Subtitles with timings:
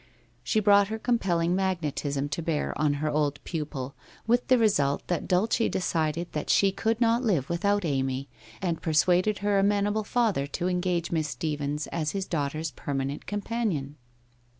[0.43, 3.93] She brought her compelling magnetism to bear on her old pupil,
[4.25, 8.27] with the result that Dulce decided that she could not live with out Amy,
[8.63, 13.95] and persuaded her amenable father to engage Miss Stephens as his daughter's permanent companion.